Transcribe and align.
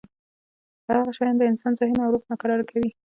دغه 0.89 1.11
شیان 1.17 1.35
د 1.37 1.43
انسان 1.51 1.73
ذهن 1.79 1.97
او 2.03 2.11
روح 2.13 2.23
ناکراره 2.31 2.63
کوي. 2.71 2.89